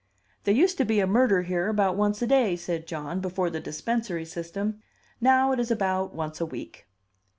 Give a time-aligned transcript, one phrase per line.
[0.45, 3.59] "There used to be a murder here about once a day," said John, "before the
[3.59, 4.81] dispensary system.
[5.21, 6.87] Now, it is about once a week."